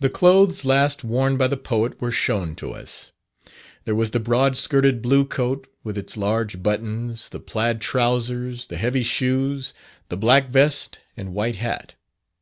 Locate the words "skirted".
4.56-5.02